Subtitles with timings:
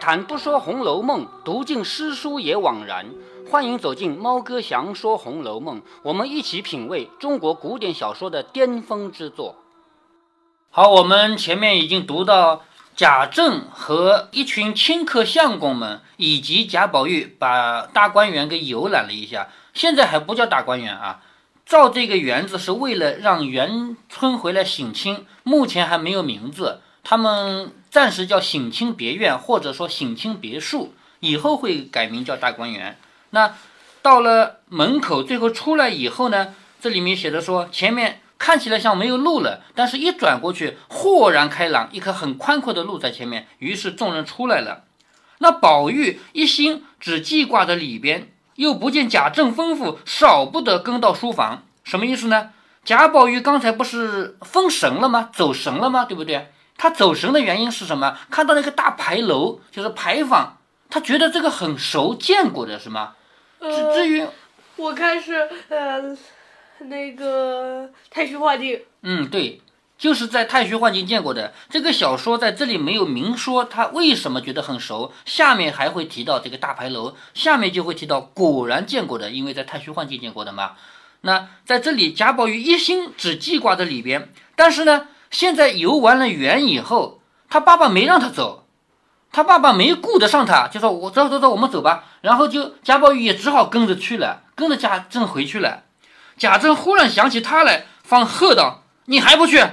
[0.00, 3.06] 谈不说《红楼梦》，读尽诗书也枉然。
[3.50, 9.56] 欢迎走进猫哥祥说《红楼梦》，我们一起品味中国古典小说的巅峰之作。
[10.70, 12.62] 好，我们前面已经读到
[12.94, 19.48] 贾政和一群亲客相公们，以及贾宝玉把大观园给游览了一下。
[19.74, 21.20] 现在还不叫大观园啊，
[21.66, 26.82] 造这个园子是为了让元春回来省亲，目前还没有名字。
[27.02, 32.98] 他们暂时叫省亲别院，或者说省亲别墅，以后会改名叫大观园。
[33.30, 33.54] 那
[34.02, 43.46] 到了门口，最后出来以后呢，这里面写的说，前面看起来像没有路了，但是一转过去，豁然开朗，一条很宽阔的路在前面。
[43.58, 44.84] 于是众人出来了。
[45.38, 51.64] 那宝玉一心只记挂着里边，又不见贾政吩咐，少不得跟到书房。
[51.84, 52.50] 什么意思呢？
[52.84, 55.30] 贾宝玉刚才不是封神了吗？
[55.32, 56.04] 走神了吗？
[56.04, 56.50] 对不对？
[56.78, 58.16] 他走神的原因是什么？
[58.30, 63.14] 看到那个大牌楼，就是牌坊，他觉得这个很熟，见过的是吗？
[63.60, 64.24] 至至于，
[64.76, 66.16] 我看是呃，
[66.86, 68.80] 那个太虚幻境。
[69.02, 69.60] 嗯，对，
[69.98, 71.52] 就是在太虚幻境见过的。
[71.68, 80.76] 这个小说在这里没有明说他为什么觉得很熟，下面还会提到这个大牌楼，下面就会提到果然见过的，因为在太虚幻境见过的嘛。
[81.22, 85.08] 那在这里，贾宝玉一心只记挂在里边，但是呢。
[85.30, 88.66] 现在游完了园以后，他爸爸没让他走，
[89.30, 95.82] 他爸爸没顾得上他，就说：“我走走走，我们走吧。”然后就贾宝玉也只好跟着去了，跟着贾政回去了。
[96.36, 99.64] 贾政忽然想起他来，方喝道：“你还不去？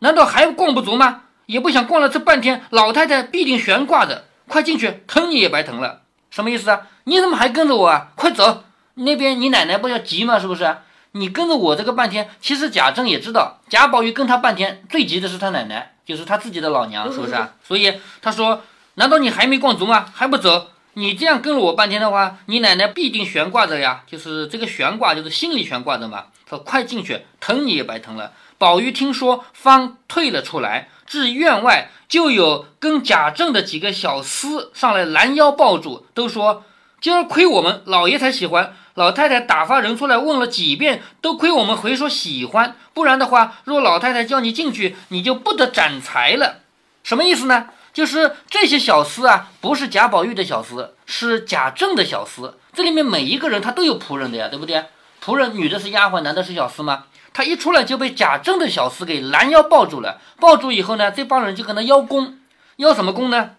[0.00, 1.22] 难道还逛不足吗？
[1.46, 4.24] 也不想逛了这半天，老太太必定悬挂着。
[4.48, 6.02] 快进去，疼你也白疼了。
[6.30, 6.82] 什么意思啊？
[7.04, 8.08] 你怎么还跟着我啊？
[8.16, 8.64] 快走！
[8.94, 10.38] 那边你奶奶不要急吗？
[10.38, 10.76] 是不是？”
[11.16, 17.52] 你跟着我这个半天，其实贾政也知道，贾宝玉跟他半天，最急的是他奶奶，就是他自己的老娘，是不是啊？
[17.62, 18.62] 所以他说
[18.94, 20.06] ：“难道你还没逛足吗？
[20.12, 20.70] 还不走？
[20.94, 36.64] 你这样跟了我半天的话，你奶奶必定悬挂着呀，就是这个悬挂，就是心里悬挂着嘛。”说：“快进去，疼你也白疼了。”宝玉听说，方退了出来，至院外，就有跟贾政的几个小厮上来拦腰抱住，都说
[37.00, 46.60] ：“今儿亏我们老爷才喜欢。”老太太打发人出来问了几遍，都亏我们回说喜欢，不然的话，若老太太叫你进去，你就不得展财了。
[47.02, 47.70] 什么意思呢？
[47.92, 52.54] 就是这些小厮啊，不是贾宝玉的小厮，是贾政的小厮。
[52.72, 54.84] 这里面每一个人他都有仆人的呀，对不对？
[55.24, 57.04] 仆人女的是丫鬟，男的是小厮吗？
[57.32, 60.20] 他一出来就被贾政的小厮给拦腰抱住了。
[60.38, 62.38] 抱住以后呢，这帮人就跟他邀功，
[62.76, 63.50] 邀什么功呢？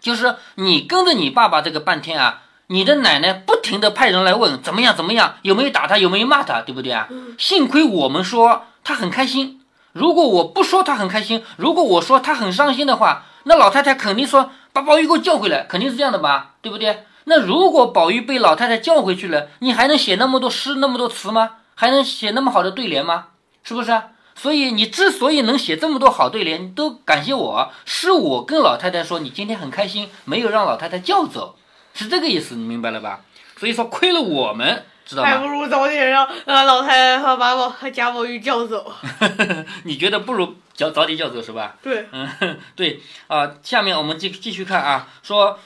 [0.00, 2.42] 就是你跟着你爸爸这个半天啊。
[2.72, 7.08] 你的奶奶不停地派人来问怎么样怎么样，有没有打他，有没有骂他，对不对啊？
[7.36, 9.60] 幸亏我们说他很开心。
[9.92, 17.06] 如果我不说他很开心，如果我说他很伤心的话，那老太太肯定说把宝玉给我叫回来，肯定是这样的吧，对不对？
[17.24, 21.50] 那如果宝玉被老太太叫回去了，你还能写那么多诗那么多词吗？
[21.74, 23.26] 还能写那么好的对联吗？
[23.64, 24.00] 是不是？
[24.36, 31.56] 所以你之所以能写这么多好对联，都感谢我，是我跟老太太说你今天很开心，没有让老太太叫走。
[32.04, 33.20] 是这个意思，你明白了吧？
[33.56, 35.28] 所以说亏了我们，知道吗？
[35.28, 38.90] 还不如早点让呃老太太和把我和贾宝玉叫走。
[39.84, 41.76] 你觉得不如早早点叫走是吧？
[41.82, 43.50] 对，嗯，对啊。
[43.62, 45.58] 下面我们继继续看啊，说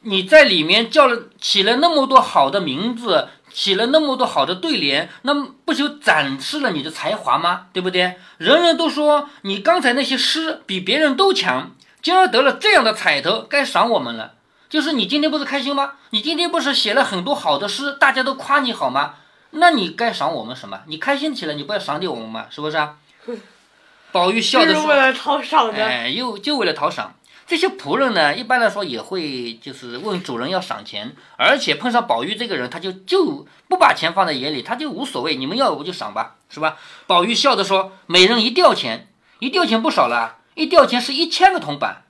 [0.00, 7.68] 你在里面叫了起了那么多好的名字，起了那么多好的对联，那么不就展示了你的才华吗？
[7.72, 8.16] 对不对？
[8.36, 11.70] 人人都说你刚才那些诗比别人都强，
[12.02, 14.34] 今儿得了这样的彩头，该赏我们了。
[14.68, 15.92] 就是你今天不是开心吗？
[16.10, 19.14] 你今天不是写了很多好的诗，大家都夸你好吗？
[19.50, 20.80] 那你该赏我们什么？
[20.86, 22.46] 你开心起来，你不要赏点我们吗？
[22.50, 22.96] 是不是啊？
[24.12, 27.14] 宝玉笑着说：“为了讨赏的。”哎，又就为了讨赏。
[27.46, 36.76] 这些仆人呢，一般来说也会就是问主人要赏钱，而且碰上宝玉这个人，他就就不把钱放在眼里，他就无所谓，你们要我就赏吧，是吧？
[37.06, 39.08] 宝玉笑着说：“每人一吊钱，
[39.38, 42.02] 一吊钱不少了，一吊钱是一千个铜板，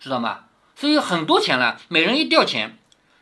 [0.00, 0.40] 知道吗？”
[0.80, 2.78] 所以很多钱了，每人一吊钱。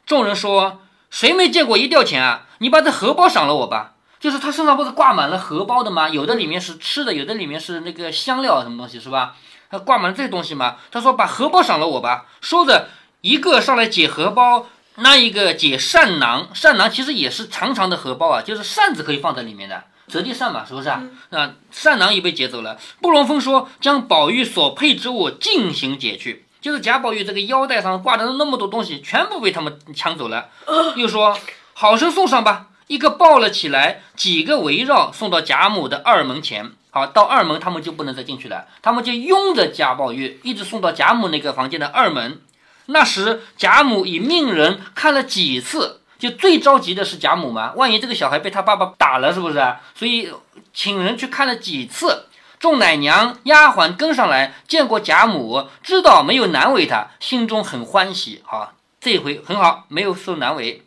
[0.06, 2.46] 众人说：“谁没见过一吊钱啊？
[2.58, 6.08] 你把这荷包赏了我吧。”就是他身上不是挂满了荷包的吗？
[6.08, 9.34] 有的里面是吃的，有的里面是那个香料什么东西，是吧？
[9.70, 10.76] 他挂满了这些东西嘛？
[10.93, 12.90] 他说：“把荷包赏了我吧。”说着，
[13.22, 16.50] 一个上来解荷包，那一个解扇囊。
[16.55, 21.02] 扇囊其实也是长长的荷包啊，就是扇子可以放在里面的折叠扇嘛，是不是啊？
[21.31, 22.78] 那扇囊也被劫走了。
[23.02, 30.49] 布隆峰说：“将宝玉所配之物尽行解去。”就是贾宝玉这个腰带上挂的那么多东西，全部被他们抢走了。
[30.96, 31.38] 又说
[31.75, 36.72] 好生送上吧，一个抱了起来，几个围绕送到贾母的二门前。
[36.90, 42.40] 好，到二门他们就不能再进去了，他们就拥着贾宝玉一直送到贾母那个房间的二门。
[42.87, 49.76] 那时贾母已命人看了几次，就最着急的是贾母嘛，万一这个小孩被他爸爸打了，是不是？
[49.94, 50.32] 所以
[50.72, 52.25] 请人去看了几次。
[52.58, 58.43] 众奶娘、丫鬟跟上来，见过贾母，知道没有难为她，心中很欢喜。
[58.44, 60.84] 好，这回很好，没有受难为。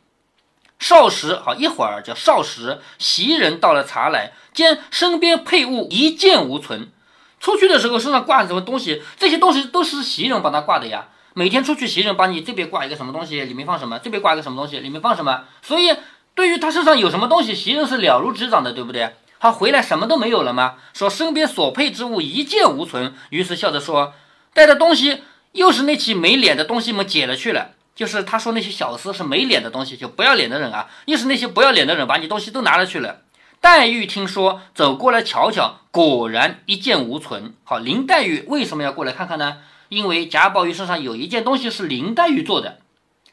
[0.79, 6.91] 少时，好一会儿叫少时，袭人倒了茶来，见身边配物一件无存。
[7.39, 9.01] 出去的时候身上挂什么东西？
[9.17, 11.07] 这些东西都是袭人帮他挂的呀。
[11.33, 15.45] 每天出去，袭人帮你这边挂一个什么东西，里面放什么；这边挂一个什么东西，里面放什么。
[15.61, 15.95] 所以，
[16.35, 19.15] 对于他身上有什么东西，袭人是了如指掌的，对不对？
[19.41, 20.75] 他回来什么都没有了吗？
[20.93, 24.13] 说身边所配之物一件无存，于是笑着说
[24.53, 25.23] ：“带的东西
[25.53, 33.21] 又是那起没脸的东西们捡了去了。”就是他说那些小厮是没脸的东西，就不要脸的人啊，又是那些不要脸的人把你东西都拿了去了。
[33.59, 37.55] 黛玉听说，走过来瞧瞧，果然一件无存。
[37.63, 39.57] 好，林黛玉为什么要过来看看呢？
[39.89, 42.77] 因为贾宝玉身上有一件东西是林黛玉做的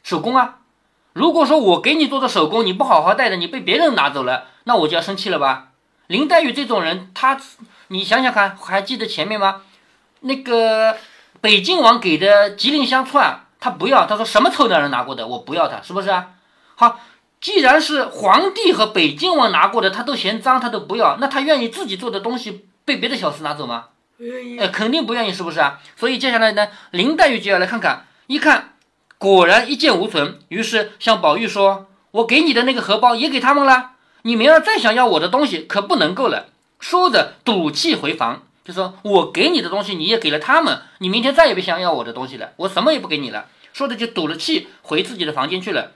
[0.03, 0.57] 手工啊。
[1.13, 5.68] 如果说我给你做的手工，你不好好带着，你被别人拿走了，那我就要生气了吧？
[6.09, 7.39] 林黛玉这种人，她，
[7.89, 9.61] 你想想看，还记得前面吗？
[10.21, 10.97] 那个
[11.39, 16.29] 北静王给的吉林香串，他不要，他说什么臭男人拿过的，我不要他，是不是啊？
[16.75, 16.99] 好，
[17.39, 23.89] 既然是皇帝和北静王拿过的，他都嫌脏，他都不要，那他愿意自己做的东西被别的小厮拿走吗？
[24.17, 24.57] 不愿意。
[24.57, 25.79] 呃，肯定不愿意，是不是啊？
[25.95, 28.73] 所以接下来呢，林黛玉就要来看看，一看
[29.19, 33.91] 果然一件无存，于是向宝玉说：“我给你的那个荷包也给他们了。”
[34.23, 36.47] 你明儿再想要我的东西，可不能够了。
[36.79, 45.91] 说着，赌气回房，就说：“我给你的东西，你也给了他们，你明天再也别想要我的东西了，我什么也不给你了。”说着就赌了气，回自己的房间去了。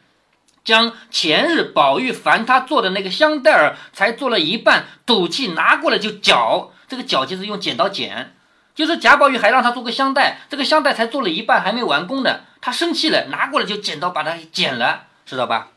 [0.63, 6.71] 将前日宝玉烦他做的那个香袋儿，才做了一半，赌气拿过来就绞。
[6.87, 8.33] 这个绞就是用剪刀剪，
[8.73, 12.41] 就是贾宝玉还让他做个香袋，这个香袋才做了一半，还没完工呢。
[12.61, 15.69] 他生气了，拿过来就剪刀把它剪了，知道吧？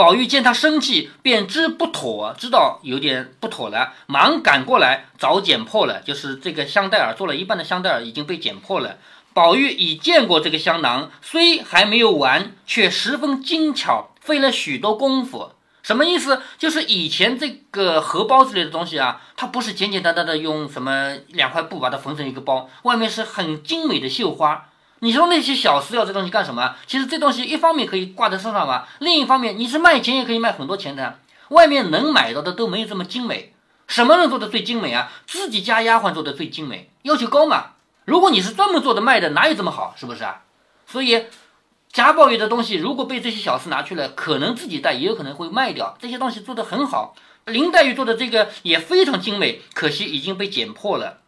[0.00, 6.00] 宝玉见他生气，便知不妥，知道有点不妥了，忙赶过来，早剪破了。
[6.00, 8.96] 就是这个香袋儿做了一半的香袋儿已经被剪破了。
[9.34, 15.50] 宝玉已见过这个香囊，虽还没有完，却十分精巧，费了许多功夫。
[15.82, 16.40] 什么意思？
[16.56, 24.69] 就是以前这个荷包之类的东西啊，它不是简简单单的用什么两块布把它缝成一个包，外面是很精美的绣花。
[25.00, 26.76] 你说那些小厮要这东西干什么？
[26.86, 31.18] 其实这东西一方面可以挂在身上嘛，另一方面你是卖钱也可以卖很多钱的。
[31.48, 33.54] 外面能买到的都没有这么精美。
[33.86, 35.10] 什么人做的最精美啊？
[35.26, 37.72] 自己家丫鬟做的最精美，要求高嘛。
[38.04, 39.94] 如果你是专门做的卖的，哪有这么好？
[39.96, 40.42] 是不是啊？
[40.86, 41.24] 所以
[41.90, 45.96] 贾宝玉的东西如果被这些小厮拿去了，可能自己带，也有可能会卖掉。
[45.98, 47.14] 这些东西做的很好，
[47.46, 51.19] 林黛玉做的这个也非常精美，可惜已经被剪破了。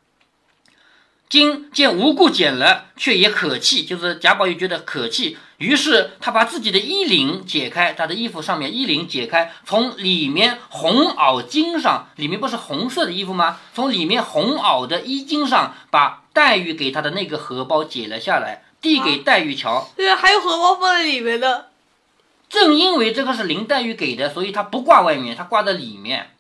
[1.32, 13.58] 今见无故剪了，却也可气，就是贾宝玉觉得可气，于是他把自己的衣领解开，他的衣服上面衣领解开，从里面红袄襟上，里面不是红色的衣服吗？
[13.74, 19.88] 从里面红袄的衣襟上，把黛玉给他的那个荷包解了下来，递给黛玉瞧。
[19.96, 21.70] 对，还有荷包放在里面的。
[22.50, 26.32] 正因为这个是林黛玉给的，所以他不挂外面，他挂在里面，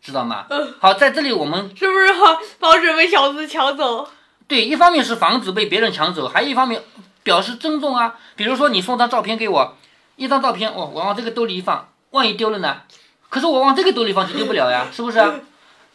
[0.00, 0.46] 知道吗？
[0.48, 0.74] 嗯。
[0.78, 4.08] 好，在这里我们是不是好防止被小子抢走？
[4.48, 6.82] 对，一方面是防止被别人抢走，还有一方面
[7.22, 8.16] 表示尊重啊。
[8.34, 9.76] 比如说你送张照片给我，
[10.16, 12.80] 一张照片，哦，我往这个兜里一放，万一丢了呢？
[13.28, 15.44] 可是我往这个兜里放就丢不了呀，是不是？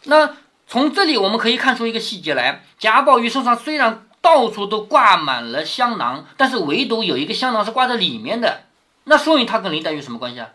[0.04, 0.36] 那
[0.68, 8.62] 从这里我们可以看出一个细节来：贾宝玉身上虽然到处都挂满了香囊，但是唯独有一个香囊是挂在里面的，
[9.04, 10.48] 那说明他跟林黛玉什么关系啊？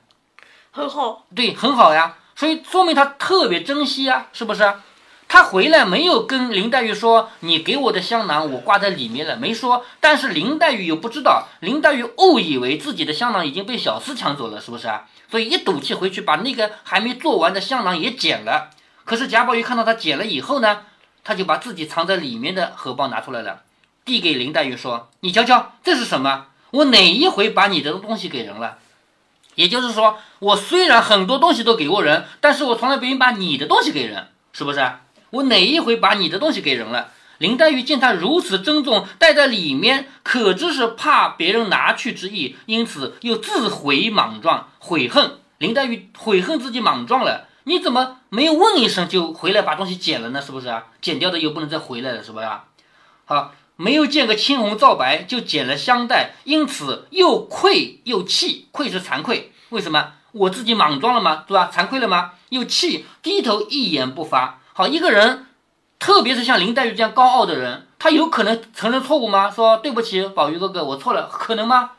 [0.72, 2.16] 很好，对，很好呀。
[2.36, 4.64] 所以说明他特别珍惜啊，是不是？
[5.32, 9.86] 他回来没有跟林黛玉说：“你给我的香囊我挂在里面了。”没说。
[10.00, 15.06] 但是林黛玉又不知道，林黛玉误以为自己的香囊已经被小厮抢走了，是不是啊？
[15.30, 18.72] 所以一赌气回去把那个还没做完的香囊也捡了。
[19.06, 20.82] 可是贾宝玉看到他捡了以后呢，
[21.24, 23.62] 他就把自己藏在里面的荷包拿出来了，
[24.04, 26.48] 递给林黛玉说：“你瞧瞧，这是什么？
[26.72, 28.80] 我哪一回把你的东西给人了？
[29.54, 34.80] 也就是说，我虽然很多东西都给过人，但是我从来不愿把你的东西给人，是不是？”
[35.32, 37.12] 我哪一回把你的东西给人了？
[37.38, 45.40] 林黛玉见他如此珍重，带在里面，可知是怕别人拿去之意，因此又自悔莽撞，悔恨。
[45.58, 50.42] 林黛玉悔恨自己莽撞了，你怎么没有问一声就回来把东西捡了呢？
[50.42, 50.88] 是不是啊？
[51.02, 52.66] 捡掉的又不能再回来了，是不是啊？
[53.24, 58.68] 好，没有见个青红皂白就捡了香袋，因此又愧又气。
[58.72, 60.14] 愧是惭愧，为什么？
[60.34, 61.46] 我自己莽撞了吗？
[61.48, 61.72] 对吧？
[61.74, 62.32] 惭愧了吗？
[62.50, 64.60] 又气，低头一言不发。
[64.80, 65.46] 好，一个人，
[66.00, 69.52] 特别是像林黛玉这样高傲的人，他有可能承认错误吗？
[69.52, 71.92] 说对不起，宝玉哥哥，我错了，可能吗？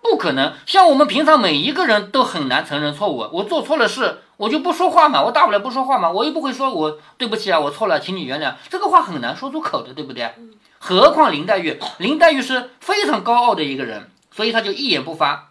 [0.00, 0.52] 不可能。
[0.66, 3.28] 像我们平常每一个人都很难承认错误。
[3.32, 8.54] 我做错了事，我就不说话嘛，我大不了不说话嘛，我又不会说我对不起啊，我错了，请你原谅。
[8.68, 10.32] 这个话很难说出口的，对不对？
[10.78, 15.50] 何况林黛玉，林黛玉是非常高傲的一个人，所以她就一言不发。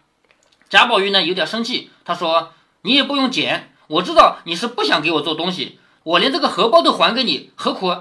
[0.69, 2.53] 贾宝玉呢有点生气，他说
[2.84, 5.77] ：“你也不用捡，我知道你是不想给我做东西，
[6.09, 7.95] 我连这个荷包都还给你，何苦？”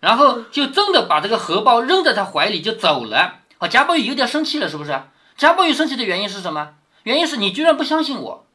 [0.00, 3.40] 然后就真的把这个荷包扔在他怀里就走了。
[3.58, 5.02] 啊，贾宝玉有点生气了，是不是？
[5.36, 6.70] 贾宝玉生气的原因是什么？
[7.02, 8.46] 原因是你居然不相信我，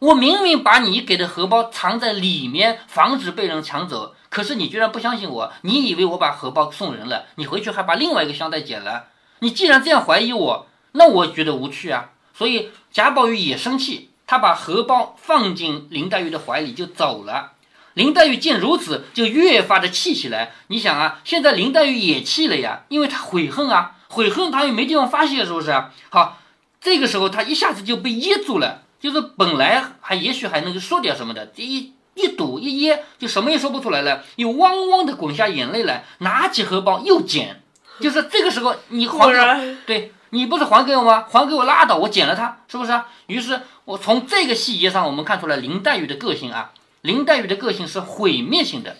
[0.00, 9.04] 我明明把你给的荷包藏在里面，防止被人抢走，可是你居然不相信我，你以为我把荷包送人了，你回去还把另外一个香袋捡了。
[9.38, 12.10] 你既然这样怀疑我，那我觉得无趣啊。
[12.34, 17.52] 所以贾宝玉也生气，他把荷包放进林黛玉的怀里就走了。
[18.00, 20.52] 林黛玉见如此，就越发的气起来。
[20.68, 25.70] 你想啊，现在林黛玉也气了呀，因为她悔恨啊，悔恨她又没地方发泄，是不是？
[26.08, 26.38] 好，
[26.80, 37.62] 这个时候她一下子就被噎住了，就是本来还也许还能够说点什么的，这一一堵一噎，就什么也说不出来了，又汪汪的滚下眼泪来，拿起荷包又捡，
[38.00, 41.26] 就是这个时候你还给对你不是还给我吗？
[41.30, 42.92] 还给我拉倒，我捡了它，是不是？
[42.92, 46.72] 啊于是我从这个细节上，我们看出来林黛玉的个性啊。
[47.02, 48.96] 林黛玉的个性是毁灭性的，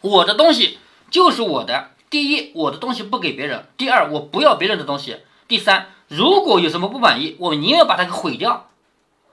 [0.00, 0.78] 我的东西
[1.10, 1.90] 就是我的。
[2.10, 5.14] 第一，我的东西不给别人；第二，我不要别人的东西；
[5.48, 8.70] 第三，如果有什么不满意，我宁愿把它给毁掉。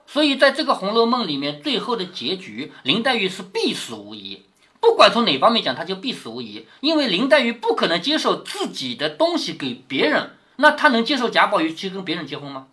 [0.04, 4.42] 所以，在这个《红楼梦》里面，最后的结局，林黛玉是必死无疑。
[4.80, 12.66] 不管从哪方面讲，她就必死无疑，因为林黛玉不可能接受自己的东西给别人，那她能接受贾宝玉去跟别人结婚吗？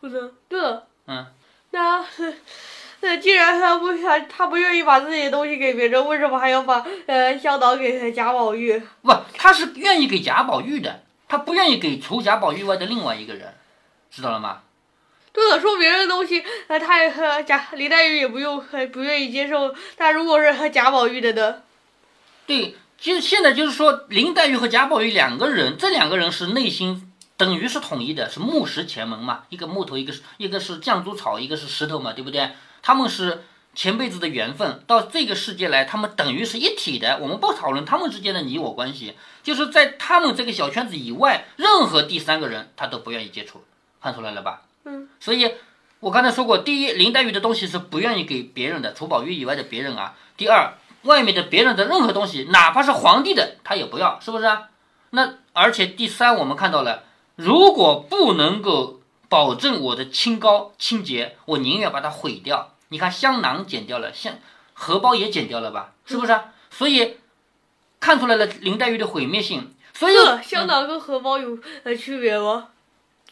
[0.00, 1.26] 不能，对了，嗯，
[1.72, 2.04] 那。
[3.00, 8.76] 那既然他不想，他不愿意把自己的东西给别人，为什么还要把呃香囊给贾宝玉？
[9.02, 13.54] 不，他是愿意给贾宝玉的，他不愿意给除贾宝玉外的另外一个人，
[14.10, 14.62] 知道了吗？
[15.32, 18.60] 对了，说别人的东西，呃，他也和贾林黛玉也不用
[18.92, 19.72] 不愿意接受。
[19.96, 21.62] 但如果是和贾宝玉的呢？
[22.46, 32.50] 对，其实现在就是说林黛玉和贾宝玉两个人，这两个人是内心等于是统一的，是木石前门嘛，一个木头，一个是一个是绛珠草，一个是石头嘛，对不对？
[32.82, 33.44] 他们是
[33.74, 37.18] 前辈子的缘分，到这个世界来，他们等于是一体的。
[37.20, 43.62] 我们不讨论他们之间的你我关系，就是在他们这个小圈子以外，任何第三个人他都不愿意接触，
[44.00, 44.62] 看出来了吧？
[44.84, 45.08] 嗯。
[45.20, 45.52] 所以，
[46.00, 50.14] 我刚才说过，第一，林黛玉的东西是不愿意给别人的，除宝玉以外的别人啊。
[50.36, 54.68] 第二，外面的别人的任何东西，哪怕是皇帝的，他也不要，是不是啊？
[55.10, 57.04] 那而且第三，我们看到了，
[57.36, 58.97] 如果不能够
[59.28, 62.74] 保证我的清高清洁，我宁愿把它毁掉。
[62.88, 64.34] 你看香囊剪掉了，香
[64.72, 65.92] 荷包也剪掉了吧？
[66.06, 66.40] 是不是？
[66.70, 67.18] 所以
[68.00, 69.74] 看出来了林黛玉的毁灭性。
[69.92, 72.68] 所以香囊跟荷包有呃区别吗？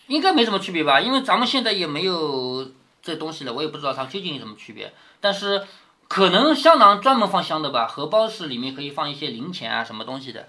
[0.08, 4.92] 应该没什么区别吧，因为咱们现在也没有这东西了，我也不知道它究竟有什么区别。
[5.20, 5.66] 但是
[6.08, 10.48] 可能香囊专门放香的吧，荷包是里面可以放一些零钱啊什么东西的。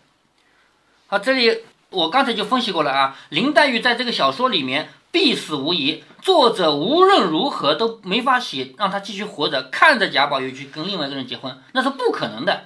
[1.08, 1.62] 好，这里
[1.92, 4.90] 我刚才就分析过了啊，林黛玉在这个小说里面。
[5.12, 12.66] 必死无疑，作者无论如何都没法写让他继续活着，看着贾宝玉去跟另外一个人结婚，那是不可能的，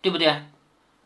[0.00, 0.44] 对不对？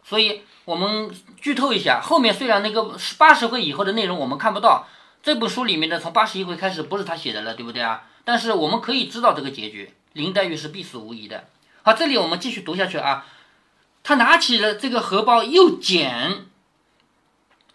[0.05, 1.11] 所以我们
[1.41, 4.87] 剧透一下，后面虽然那个八十回以后的内容我们看不到，
[5.23, 8.03] 这本书里面的从八十一回开始不是他写的了，对不对啊？
[8.25, 11.45] 但是我们可以知道这个结局，林黛玉是必死无疑的。
[11.83, 13.27] 好，这里我们继续读下去啊，
[14.03, 16.47] 他拿起了这个荷包又捡。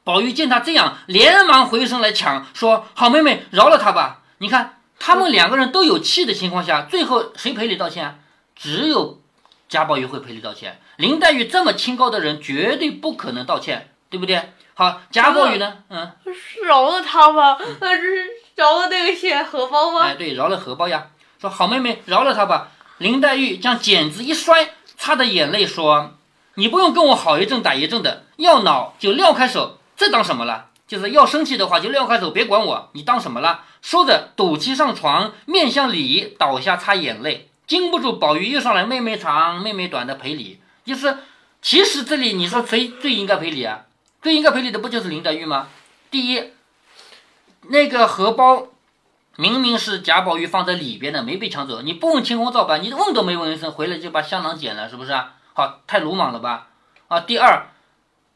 [0.09, 4.21] 宝玉见他这样，连忙回身来抢，说：“好妹妹，饶了他吧。
[4.39, 8.19] 你看他们两个人都有气的情况下，最后谁赔礼道歉？
[8.55, 9.21] 只有
[9.67, 10.81] 贾宝玉会赔礼道歉。
[10.97, 14.51] 林黛玉这么清高的人，绝对不可能道歉，对不对？
[14.73, 15.75] 好，贾宝玉呢？
[15.89, 16.11] 嗯，
[16.65, 18.25] 饶了他吧，那是
[18.55, 20.05] 饶了那个钱荷包吗？
[20.05, 21.09] 哎，对，饶了荷包呀。
[21.39, 22.71] 说好妹妹，饶了他吧。
[22.97, 26.15] 林黛玉将剪子一摔，擦着眼泪说
[26.57, 30.67] ：“你不用跟我好一阵打一阵的，要恼就撂开手。”这当什么了？
[30.87, 32.89] 就是要生气的话就撂开手，别管我。
[32.93, 33.65] 你当什么了？
[33.81, 37.49] 说着，赌气上床，面向里倒下擦眼泪。
[37.67, 40.61] 经不住宝玉又上来，妹妹长，妹妹短的赔礼。
[40.85, 41.17] 就是，
[41.61, 43.87] 其实这里你说谁最应该赔礼啊？
[44.21, 45.67] 最应该赔礼的不就是林黛玉吗？
[46.09, 46.53] 第一，
[47.67, 48.67] 那个荷包
[49.35, 51.81] 明明是贾宝玉放在里边的，没被抢走。
[51.81, 55.33] 你不问青红皂白，你问都没问一声，回来就把香囊捡了，是不是啊？
[55.53, 56.69] 好，太鲁莽了吧？
[57.09, 57.67] 啊，第二，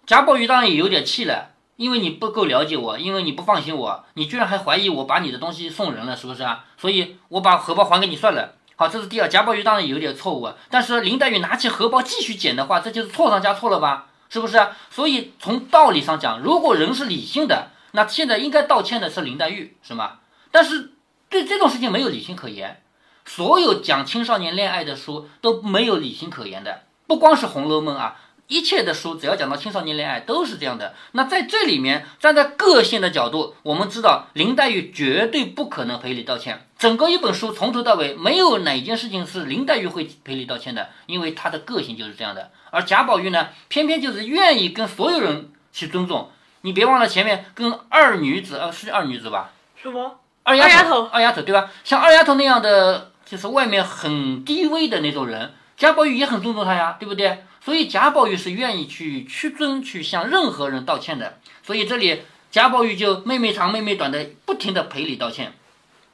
[0.06, 1.53] 贾宝玉当然也有点气了。
[1.84, 6.64] 因为你不够了解我，因为你不放心我，你居然还怀疑我把你的东西送人了，是不是啊？
[6.78, 8.54] 所以我把荷包还给你算了。
[8.78, 9.28] 好，这是第二。
[9.28, 14.08] 贾宝玉当然有点错误啊，但是林黛玉拿起荷包继续捡的话，这就是错上加错了吧？
[14.30, 14.66] 是不是？
[14.90, 20.20] 所以从道理上讲，如果人是理性的，那现在应该道歉的是林黛玉，是吗？
[20.52, 20.94] 但是
[21.28, 22.82] 对这种事情没有理性可言，
[23.26, 28.16] 所有讲青少年恋爱的书都没有理性可言的，不光是《红楼梦》啊。
[28.48, 30.94] 一切的书只要讲到青少年恋爱都是这样的。
[31.14, 36.68] 那在这里面，站在个性的角度，我们知道林黛玉绝对不可能赔礼道歉。
[36.78, 42.52] 整个一本书从头到尾没有哪件事情是林黛玉会赔礼道歉的，因为她的个性就是这样的。
[42.72, 46.30] 而贾宝玉呢，偏偏就是愿意跟所有人去尊重。
[46.62, 49.52] 你别忘了前面跟二女子，呃，是二女子吧？
[49.82, 50.20] 什么？
[50.44, 51.72] 二丫头，二丫头，对吧？
[51.84, 57.44] 像二丫头那样的，就是外面很低微的那种人，贾宝玉也很尊重她呀，对不对？
[57.64, 61.40] 所以贾宝玉是愿意去屈尊，去向任何人道歉的。
[61.64, 65.54] 所以这里贾宝玉就妹妹长妹妹短的不停的赔礼道歉。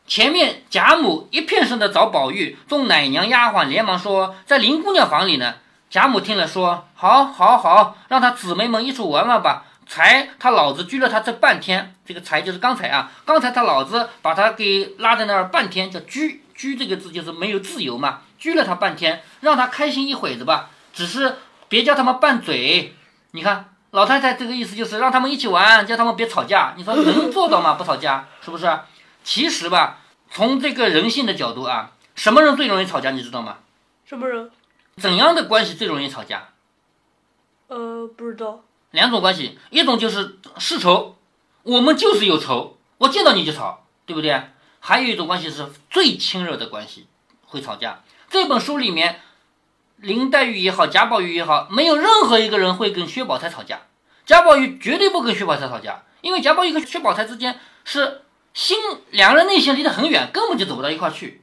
[0.07, 5.55] 前面贾母一片声的找宝玉，众奶娘丫鬟连忙说在林姑娘房里呢。
[5.89, 9.65] 贾母听了说好，好，好，让她姊妹们一处玩玩吧。
[9.87, 20.71] 才他老子拘了他这半天，这个才就是刚才啊，刚才他老子把他给拉在那儿半天，叫拘拘这个字就是没有自由嘛，拘了他半天，让他开心一会子吧。
[20.93, 22.95] 只是别叫他们拌嘴，
[23.31, 26.73] 你看老太太这个意思就是让他们一起玩，叫他们别吵架。
[26.77, 27.73] 你说能 做到吗？
[27.73, 28.79] 不吵架是不是？
[29.23, 29.99] 其实吧，
[30.31, 33.11] 从这个人性的角度啊，什么人最容易吵架？
[33.11, 33.57] 你知道吗？
[34.05, 34.49] 什么人？
[34.97, 36.49] 怎样的关系最容易吵架？
[37.67, 38.61] 呃，不知道。
[38.91, 41.15] 两种关系，一种就是世仇，
[41.63, 44.41] 我们就是有仇，我见到你就吵，对不对？
[44.79, 47.07] 还有一种关系是最亲热的关系，
[47.45, 48.01] 会吵架。
[48.29, 49.21] 这本书里面。
[50.01, 53.81] 林黛玉也好，贾宝玉也好，没有任何一个人会跟薛宝钗吵架。
[54.25, 58.21] 贾宝玉绝对不跟薛宝钗吵架，因为贾宝玉跟薛宝钗之间是
[58.53, 58.77] 心，
[59.09, 61.41] 两个人内心离得很远，根本就走不到一块去，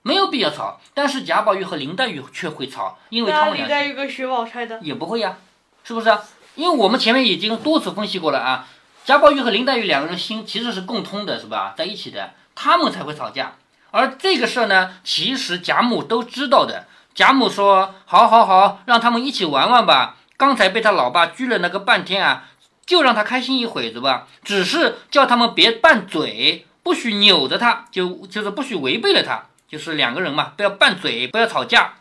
[0.00, 0.80] 没有必要吵。
[0.94, 3.66] 但是贾宝玉和林黛玉却会吵，因为他们俩。
[3.66, 5.36] 林黛玉跟薛宝钗的也不会呀，
[5.84, 6.10] 是不是？
[6.54, 8.66] 因为我们前面已经多次分析过了啊，
[9.04, 11.74] 贾宝玉和林黛玉两个人心其实是共通的，是吧？
[11.76, 13.56] 在一起的，他们才会吵架。
[13.90, 16.86] 而这个事儿呢，其实贾母都知道的。
[17.14, 20.16] 贾母说：“好，好，好，让他们一起玩玩吧。
[20.36, 22.44] 刚才被他老爸拘了那个半天啊，
[22.86, 24.26] 就让他开心一会子吧。
[24.44, 31.94] 只是叫他们别拌嘴，不许扭着他，就就是不许违背了他，就是两个人嘛，不要拌嘴，不要吵架。”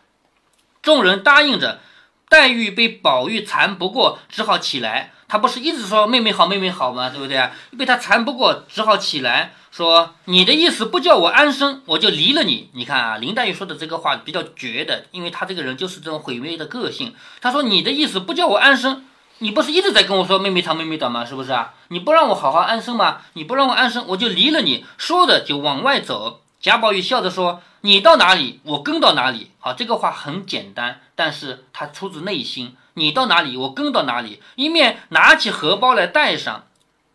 [0.82, 1.80] 众人答应着。
[2.29, 5.11] 黛玉被宝玉缠不过，只好起来。
[5.27, 7.09] 他不是一直说妹妹好，妹妹好吗？
[7.09, 7.49] 对不对？
[7.77, 9.53] 被他缠不过，只好起来。
[9.71, 12.69] 说你的意思不叫我安生，我就离了你。
[12.73, 17.13] 你看啊，林黛玉说的这个话比较绝的，因为她这个人就是这种毁灭的个性。
[17.41, 19.05] 她说你的意思不叫我安生，
[19.37, 21.23] 你不是一直在跟我说妹妹长妹妹短吗？
[21.23, 21.73] 是不是啊？
[21.89, 23.21] 你不让我好好安生吗？
[23.33, 24.85] 你不让我安生，我就离了你。
[24.97, 26.41] 说着就往外走。
[26.59, 32.77] 贾宝玉笑着说：“你到哪里，我跟到哪里。”好，这个话很简单，但是它出自内心。
[32.93, 34.41] 你到哪里，我跟到哪里。
[34.55, 36.67] 一面拿起荷包来带上，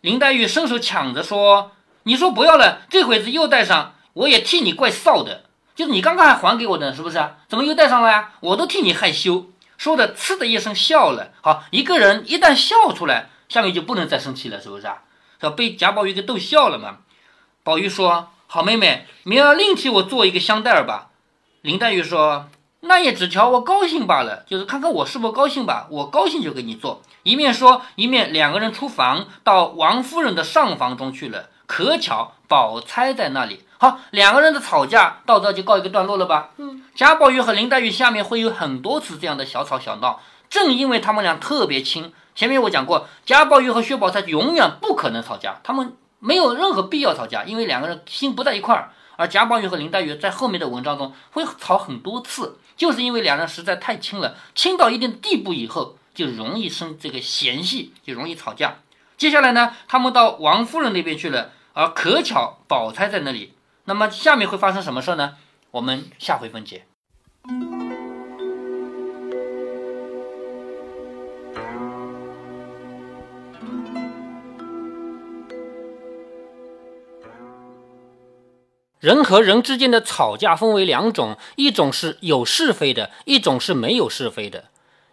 [0.03, 1.73] 林黛玉伸手抢着说。
[2.03, 5.45] 你说不要了，这会子又带上，我也替你怪臊的。
[5.75, 7.19] 就是你刚刚还还给我的，是不是？
[7.49, 8.33] 怎么又带上了呀？
[8.41, 9.47] 我都替你害羞。
[9.79, 11.33] 说的呲的一声笑了。
[11.41, 14.99] 好，一个人一旦笑出来，下面就不能再生气了，是不是啊？
[15.41, 16.99] 是被贾宝玉给逗笑了嘛？
[17.63, 21.09] 宝玉说：“好妹妹，明儿另替我做一个香袋儿吧。”
[21.63, 22.51] 林黛玉说
[22.87, 25.87] ：“那也只瞧我高兴罢了，就是看看我是否高兴吧。
[25.91, 31.49] 我高兴就给你做。”一面说，一面两个人出房，到王夫人的上房中去了。
[31.67, 36.51] 可巧宝钗在那里，好，两个人的吵架到这就告一个段落了吧？
[36.59, 40.21] 嗯，贾宝玉和林黛玉下面会有很多次这样的小吵小闹，
[40.51, 42.13] 正因为他们俩特别亲。
[42.35, 48.91] 前面我讲过，贾宝玉和薛宝钗永远不可能吵架，他们没有任何必要吵架，因为两个人心不在一块儿。
[49.17, 58.79] 而贾宝玉和林黛玉在后面的文章中会吵很多次，就是因为两人实在太亲了，亲到一定地步以后就容易生这个嫌隙，就容易吵架。
[59.17, 63.55] 接下来呢，他们到王夫人那边去了，而可巧宝钗在那里。
[63.85, 65.37] 那么下面会发生什么事呢？
[65.71, 66.87] 我们下回分解。
[79.05, 84.65] 人和人之间的吵架分为两种，一种是有是非的，一种是没有是非的。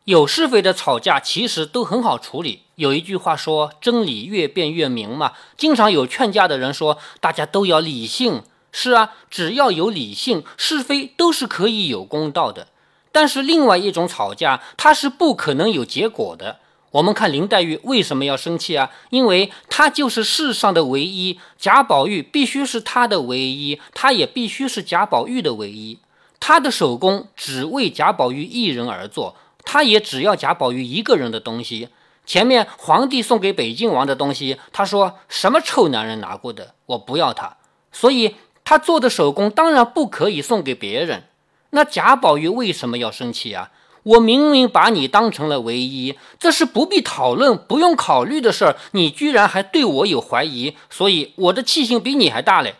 [0.05, 2.61] 有是非的吵架其实都很好处理。
[2.75, 12.67] 有一句话说：“真理越辩越明嘛。”经常有劝架的人说：“大家都要理性。”是啊，只要有理性，是非都是可以有公道的。
[13.11, 16.59] 但是另外一种吵架，它是不可能有结果的。
[16.91, 18.91] 我们看林黛玉为什么要生气啊？
[19.09, 25.99] 因为她就是世上的唯一，贾宝玉必须是她的唯一，她也必须是贾宝玉的唯一。
[26.39, 29.35] 她的手工只为贾宝玉一人而做。
[29.63, 31.89] 她也只要贾宝玉一个人的东西。
[32.25, 37.57] 前面皇帝送给北静王的东西，他说什么臭男人拿过的，我不要他。
[37.91, 41.23] 所以他做的手工当然不可以送给别人。
[41.71, 43.71] 那贾宝玉为什么要生气啊？
[44.03, 52.75] 我明明把你当成了唯一，这是不必讨论、不用考虑的事儿，你居然还对我有怀疑，所以我的气性比你还大嘞。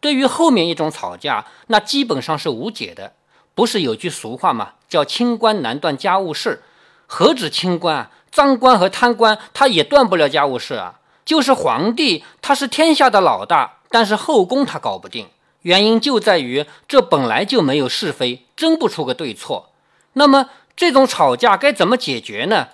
[0.00, 3.12] 对于后面一种吵架，那基本上是无解的。
[3.54, 4.72] 不是有句俗话吗？
[4.88, 6.62] 叫“清官难断家务事”，
[7.06, 11.00] 何止清官啊，赃官和贪官他也断不了家务事啊。
[11.24, 15.26] 就是皇帝，他是天下的老大，但是后宫他搞不定，
[15.62, 19.70] 原因就在于这本来就没有是非，争不出个对错。
[20.18, 22.68] 那么这种吵架该怎么解决呢？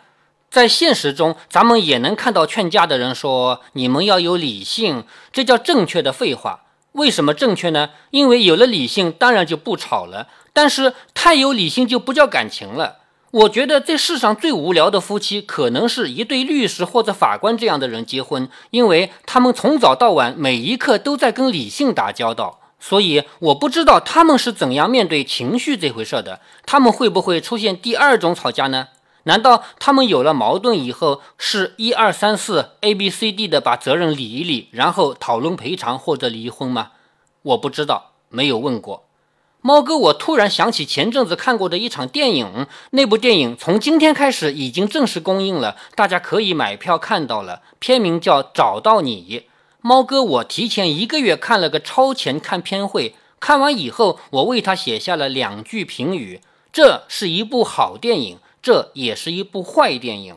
[0.49, 6.61] 在现实中，咱们也能看到劝架的人说：“你们要有理性，这叫正确的废话。”
[6.93, 7.91] 为什么正确呢？
[8.11, 10.29] 因为有了理性，当然就不吵了。
[10.53, 12.99] 但是太有理性就不叫感情了。
[13.31, 22.61] 我觉得这世上最无聊的夫妻，可能是一对律师或者法官这样的人结婚，因为他们从早到晚每一刻都在跟理性打交道。
[22.85, 26.41] 所以我不知道他们是怎样面对情绪这回事的。
[26.67, 28.89] 他们会不会出现第二种吵架呢？
[29.23, 36.91] 难道他们有了矛盾以后是一二三四 A B C D 的把责任理一理，然后讨论赔偿或者离婚吗？
[37.43, 39.05] 我不知道，没有问过。
[39.61, 47.63] 猫哥，我突然想起前阵子看过的一场电影，那部电影从今天开始已经正式公映了，大家可以买票看到了。
[47.79, 49.45] 片名叫《找到你》。
[49.85, 56.41] 猫哥，我提前一个月看了个超前看片会，看完以后，我为他写下了两句评语：
[56.73, 60.37] 这是一部好电影，这也是一部坏电影。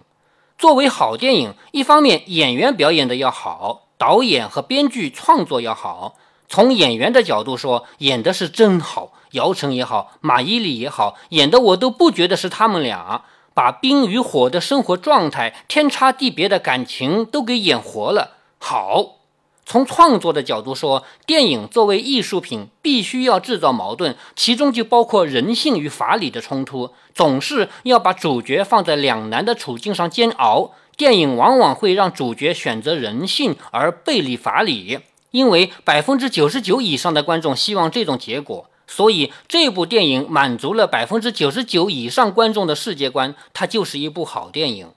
[0.58, 6.16] 作为好电影，一方面演员表演的要好，导演和编剧创作要好。
[6.50, 19.18] 从演员的角度说，演的是真好，姚晨也好，马伊琍也好，演的我都不觉得是他们俩，把冰与火的生活状态、天差地别的感情都给演活了，好。
[19.66, 30.72] 从创作的角度说，电影作为艺术品，必须要制造矛盾，其中就包括人性与法理的冲突，总是要把主角放在两难的处境上煎熬。
[30.96, 35.00] 电影往往会让主角选择人性而背离法理，
[35.32, 44.88] 因为百分之九十九以上的观众希望这种结果，所以这部电影满足了百分之九十九以上观众的世界观，它就是一部好电影。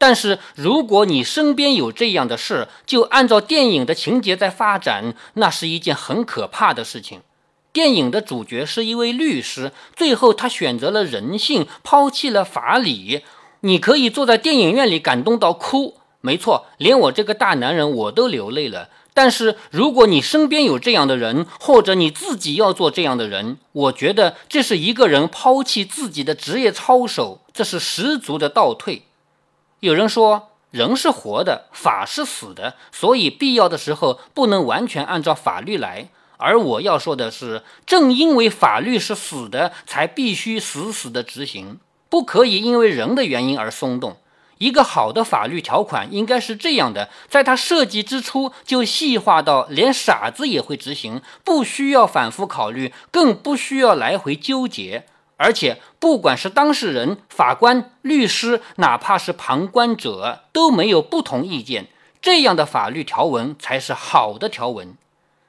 [0.00, 7.20] 但是，如果你身边有这样的事，就按照电影的情节在发展，那是一件很可怕的事情。
[7.72, 13.22] 电影的主角是一位律师，最后他选择了人性，抛弃了法理。
[13.62, 18.90] 你可以坐在电影院里感动到哭，没错，连我这个大男人我都流泪了。
[19.12, 29.02] 但是，如果你身边有这样的人，或者你自己要做这样的人，我觉得这是一个人抛弃自己的职业操守，这是十足的倒退。
[29.80, 36.08] 有人说，人是活的，法是死的，所以必要的时候不能完全按照法律来。
[36.36, 44.16] 而我要说的是，正因为法律是死的，才必须死死的执行，不可以因为人的原因而松动。
[44.58, 55.06] 一个好的法律条款应该是这样的，在它设计之初就细化到连傻子也会执行，不需要反复考虑，更不需要来回纠结。
[55.38, 61.86] 而且，不管是当事人、法官、律师，哪怕是旁观者，都没有不同意见。
[62.20, 64.94] 这样的法律条文才是好的条文。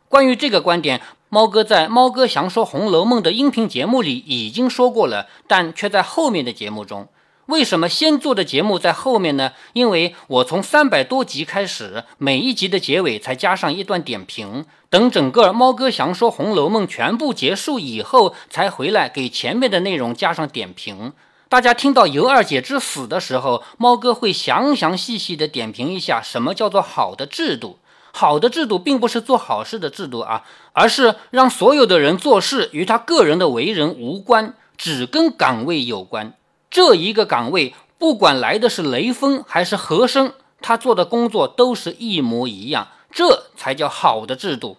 [0.08, 7.08] 关于这个观点，猫哥在《猫哥详说红楼梦》的音频节目里已经说过了，但却在后面的节目中。
[7.47, 9.54] 为什么先做的节目在后面呢？
[9.73, 21.13] 因为我从三百多集开始，每一集的结尾才加上一段点评，等整个猫哥详说《红楼梦》全部结束以后，才回来给前面的内容加上点评。
[21.47, 27.78] 大家听到尤二姐之死的时候，猫哥会详详细细的点评一下什么叫做好的制度。
[28.12, 36.34] 好的制度并不是做好事的制度啊，而是让所有的人做事与他个人的为人无关，只跟岗位有关。
[36.71, 44.78] 这一个岗位，不管来的是雷锋还是和珅，他做的工作都是一模一样，这才叫好的制度。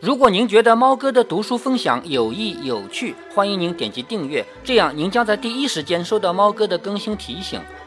[0.00, 7.60] 如果您觉得猫哥的读书分享有益有趣，欢迎您点击订阅，这样您将在第一时间收到猫哥的更新提醒。